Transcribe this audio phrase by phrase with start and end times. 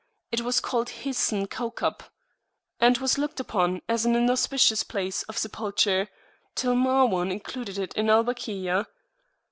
[0.31, 2.01] It was called Hisn Kaukab,
[2.79, 6.09] and was looked upon as an inauspicious place of sepulture,
[6.55, 8.87] till Marwan included it in Al Bakia.